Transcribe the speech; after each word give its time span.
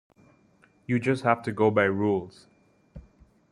You 0.87 0.97
just 0.97 1.23
have 1.25 1.43
to 1.43 1.51
go 1.51 1.69
by 1.69 1.83
rules. 1.83 2.47